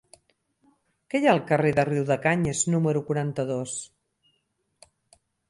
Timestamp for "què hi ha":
1.13-1.33